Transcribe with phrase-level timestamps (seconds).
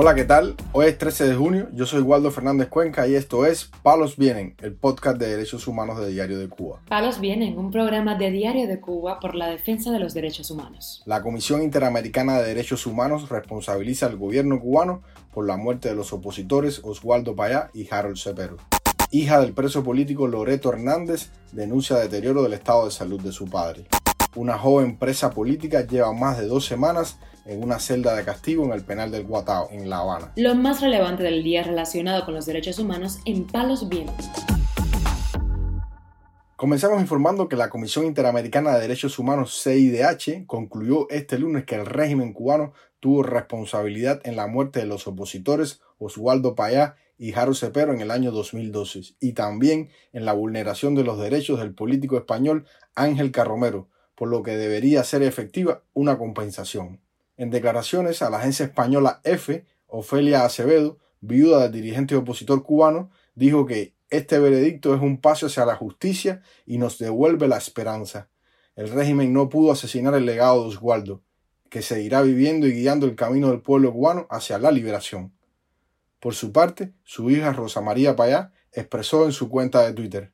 [0.00, 0.54] Hola, ¿qué tal?
[0.70, 4.54] Hoy es 13 de junio, yo soy Waldo Fernández Cuenca y esto es Palos Vienen,
[4.62, 6.80] el podcast de derechos humanos de Diario de Cuba.
[6.88, 11.02] Palos Vienen, un programa de Diario de Cuba por la defensa de los derechos humanos.
[11.04, 15.02] La Comisión Interamericana de Derechos Humanos responsabiliza al gobierno cubano
[15.34, 18.56] por la muerte de los opositores Oswaldo Payá y Harold Cepero.
[19.10, 23.88] Hija del preso político Loreto Hernández denuncia deterioro del estado de salud de su padre.
[24.36, 27.18] Una joven presa política lleva más de dos semanas
[27.48, 30.32] en una celda de castigo en el penal del Guatao, en La Habana.
[30.36, 34.28] Lo más relevante del día relacionado con los derechos humanos en Palos Vientos.
[36.56, 41.86] Comenzamos informando que la Comisión Interamericana de Derechos Humanos CIDH concluyó este lunes que el
[41.86, 47.92] régimen cubano tuvo responsabilidad en la muerte de los opositores Oswaldo Payá y Jaro Cepero
[47.92, 52.66] en el año 2012 y también en la vulneración de los derechos del político español
[52.94, 57.00] Ángel Carromero, por lo que debería ser efectiva una compensación.
[57.38, 63.64] En declaraciones a la agencia española EFE, Ofelia Acevedo, viuda del dirigente opositor cubano, dijo
[63.64, 68.28] que este veredicto es un paso hacia la justicia y nos devuelve la esperanza.
[68.74, 71.22] El régimen no pudo asesinar el legado de Oswaldo,
[71.70, 75.32] que seguirá viviendo y guiando el camino del pueblo cubano hacia la liberación.
[76.20, 80.32] Por su parte, su hija Rosa María Payá expresó en su cuenta de Twitter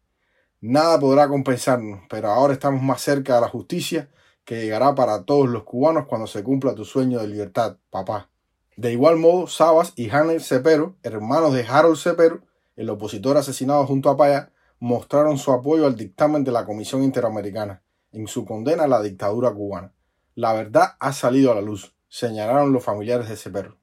[0.66, 4.08] Nada podrá compensarnos, pero ahora estamos más cerca de la justicia
[4.44, 8.30] que llegará para todos los cubanos cuando se cumpla tu sueño de libertad, papá.
[8.76, 12.42] De igual modo, Sabas y Hanel Cepero, hermanos de Harold Cepero,
[12.76, 14.50] el opositor asesinado junto a Paya,
[14.80, 19.52] mostraron su apoyo al dictamen de la Comisión Interamericana en su condena a la dictadura
[19.52, 19.92] cubana.
[20.34, 23.76] La verdad ha salido a la luz, señalaron los familiares de Cepero.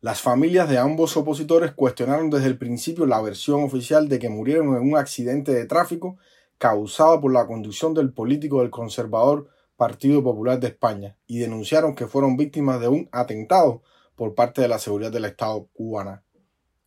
[0.00, 4.76] Las familias de ambos opositores cuestionaron desde el principio la versión oficial de que murieron
[4.76, 6.16] en un accidente de tráfico
[6.58, 12.06] causado por la conducción del político del conservador Partido Popular de España y denunciaron que
[12.06, 13.82] fueron víctimas de un atentado
[14.14, 16.24] por parte de la seguridad del Estado cubana.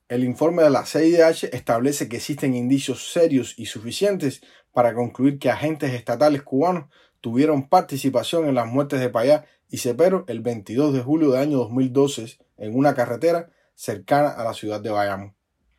[0.08, 4.42] El informe de la CIDH establece que existen indicios serios y suficientes
[4.74, 6.86] para concluir que agentes estatales cubanos
[7.22, 11.58] tuvieron participación en las muertes de Payá y Cepero el 22 de julio del año
[11.58, 15.36] 2012 en una carretera cercana a la ciudad de Bayamo.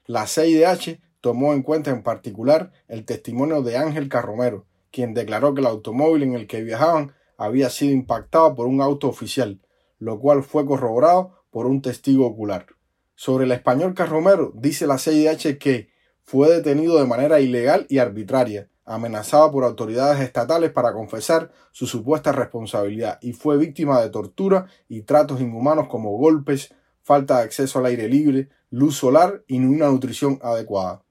[0.06, 5.60] La CIDH tomó en cuenta en particular el testimonio de Ángel Carromero, quien declaró que
[5.60, 9.60] el automóvil en el que viajaban había sido impactado por un auto oficial,
[9.98, 12.66] lo cual fue corroborado por un testigo ocular.
[13.14, 15.90] Sobre el español Carromero, dice la CIDH que
[16.22, 22.32] fue detenido de manera ilegal y arbitraria, amenazado por autoridades estatales para confesar su supuesta
[22.32, 27.86] responsabilidad y fue víctima de tortura y tratos inhumanos como golpes, falta de acceso al
[27.86, 31.02] aire libre, luz solar y una nutrición adecuada.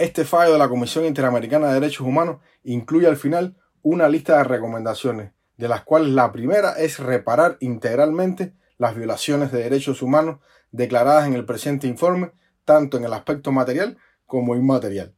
[0.00, 4.44] Este fallo de la Comisión Interamericana de Derechos Humanos incluye al final una lista de
[4.44, 10.38] recomendaciones, de las cuales la primera es reparar integralmente las violaciones de derechos humanos
[10.70, 12.32] declaradas en el presente informe,
[12.64, 15.14] tanto en el aspecto material como inmaterial.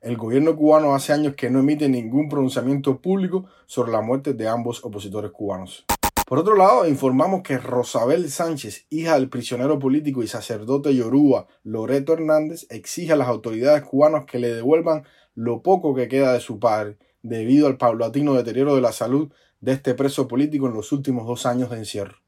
[0.00, 4.46] El gobierno cubano hace años que no emite ningún pronunciamiento público sobre la muerte de
[4.46, 5.86] ambos opositores cubanos.
[6.30, 12.12] Por otro lado, informamos que Rosabel Sánchez, hija del prisionero político y sacerdote yoruba Loreto
[12.12, 15.02] Hernández, exige a las autoridades cubanas que le devuelvan
[15.34, 19.72] lo poco que queda de su padre, debido al paulatino deterioro de la salud de
[19.72, 22.18] este preso político en los últimos dos años de encierro.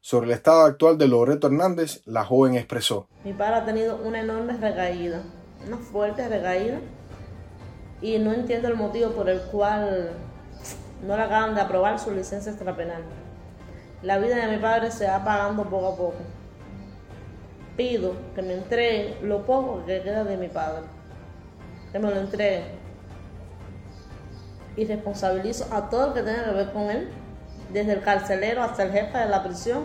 [0.00, 3.06] Sobre el estado actual de Loreto Hernández, la joven expresó.
[3.22, 5.22] Mi padre ha tenido una enorme recaída,
[5.66, 6.80] una fuerte recaída,
[8.00, 10.12] y no entiendo el motivo por el cual
[11.06, 13.02] no le acaban de aprobar su licencia extrapenal.
[14.02, 16.14] La vida de mi padre se va pagando poco a poco.
[17.76, 20.82] Pido que me entreguen lo poco que queda de mi padre.
[21.92, 22.64] Que me lo entreguen.
[24.76, 27.08] Y responsabilizo a todo el que tenga que ver con él,
[27.72, 29.84] desde el carcelero hasta el jefe de la prisión,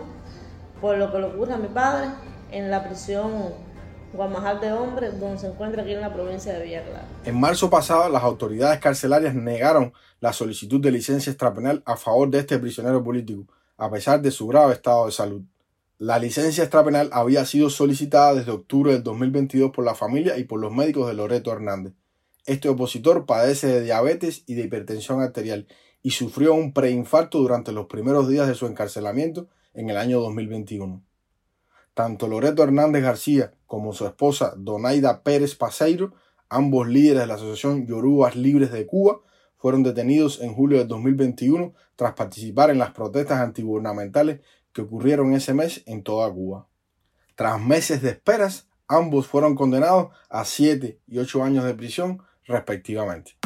[0.80, 2.08] por lo que le ocurre a mi padre
[2.50, 3.54] en la prisión
[4.12, 6.82] Guamajal de Hombres, donde se encuentra aquí en la provincia de Villa.
[7.24, 12.40] En marzo pasado, las autoridades carcelarias negaron la solicitud de licencia extrapenal a favor de
[12.40, 13.46] este prisionero político,
[13.76, 15.42] a pesar de su grave estado de salud.
[15.98, 20.60] La licencia extrapenal había sido solicitada desde octubre del 2022 por la familia y por
[20.60, 21.94] los médicos de Loreto Hernández.
[22.44, 25.68] Este opositor padece de diabetes y de hipertensión arterial
[26.02, 31.04] y sufrió un preinfarto durante los primeros días de su encarcelamiento en el año 2021.
[31.94, 36.14] Tanto Loreto Hernández García como su esposa Donaida Pérez Paseiro,
[36.48, 39.20] ambos líderes de la Asociación Yorubas Libres de Cuba,
[39.62, 44.40] fueron detenidos en julio de 2021 tras participar en las protestas antigubernamentales
[44.72, 46.66] que ocurrieron ese mes en toda Cuba.
[47.36, 53.36] Tras meses de esperas, ambos fueron condenados a 7 y 8 años de prisión respectivamente.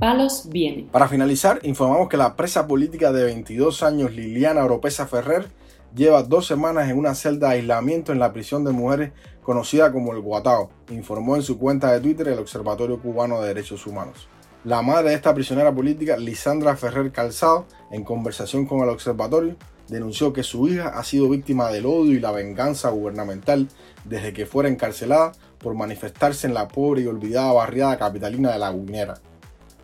[0.00, 0.48] Palos.
[0.90, 5.46] Para finalizar, informamos que la presa política de 22 años Liliana Oropesa Ferrer
[5.94, 9.12] lleva dos semanas en una celda de aislamiento en la prisión de mujeres
[9.44, 13.86] conocida como el Guatao, informó en su cuenta de Twitter el Observatorio Cubano de Derechos
[13.86, 14.28] Humanos.
[14.64, 19.56] La madre de esta prisionera política, Lisandra Ferrer Calzado, en conversación con el observatorio,
[19.88, 23.68] denunció que su hija ha sido víctima del odio y la venganza gubernamental
[24.04, 28.72] desde que fuera encarcelada por manifestarse en la pobre y olvidada barriada capitalina de La
[28.72, 29.14] Guinera.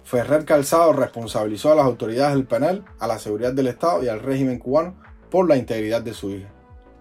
[0.05, 4.21] Ferrer Calzado responsabilizó a las autoridades del penal, a la seguridad del Estado y al
[4.21, 4.95] régimen cubano
[5.31, 6.49] por la integridad de su hija.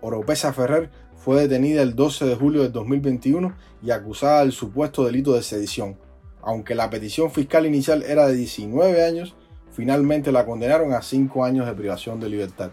[0.01, 0.89] Oropesa Ferrer
[1.19, 5.98] fue detenida el 12 de julio de 2021 y acusada del supuesto delito de sedición.
[6.42, 9.36] Aunque la petición fiscal inicial era de 19 años,
[9.71, 12.71] finalmente la condenaron a 5 años de privación de libertad.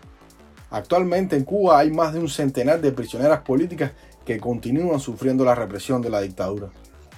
[0.71, 3.93] Actualmente en Cuba hay más de un centenar de prisioneras políticas
[4.25, 6.69] que continúan sufriendo la represión de la dictadura.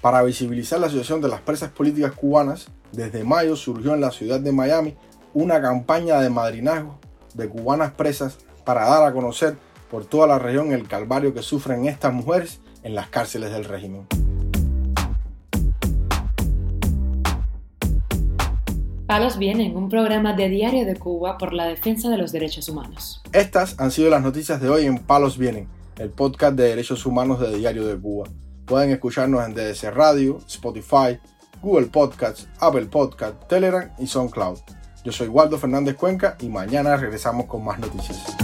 [0.01, 4.41] Para visibilizar la situación de las presas políticas cubanas, desde mayo surgió en la ciudad
[4.41, 4.97] de Miami
[5.35, 6.99] una campaña de madrinazgo
[7.35, 9.57] de cubanas presas para dar a conocer
[9.91, 14.07] por toda la región el calvario que sufren estas mujeres en las cárceles del régimen.
[19.07, 23.23] Palos Vienen, un programa de Diario de Cuba por la defensa de los derechos humanos.
[23.33, 27.41] Estas han sido las noticias de hoy en Palos Vienen, el podcast de derechos humanos
[27.41, 28.29] de Diario de Cuba.
[28.67, 31.19] Pueden escucharnos en DDC Radio, Spotify,
[31.63, 34.59] Google Podcasts, Apple Podcasts, Telegram y SoundCloud.
[35.05, 38.37] Yo soy Waldo Fernández Cuenca y mañana regresamos con más noticias.